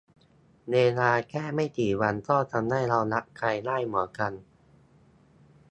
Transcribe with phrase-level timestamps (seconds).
[0.71, 4.31] เวลาแค่ไม่กี่วัน ก็ทำให้เรารักใคร ได้เหมือนกัน